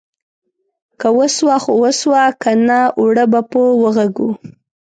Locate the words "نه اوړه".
2.67-3.25